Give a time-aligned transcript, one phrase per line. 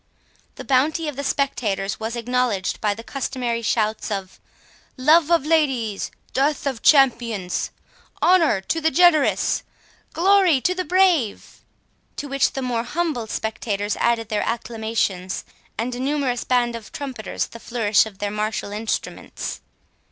[0.55, 4.39] The bounty of the spectators was acknowledged by the customary shouts of
[4.97, 11.61] "Love of Ladies—Death of Champions—Honour to the Generous—Glory to the Brave!"
[12.15, 15.43] To which the more humble spectators added their acclamations,
[15.77, 19.61] and a numerous band of trumpeters the flourish of their martial instruments.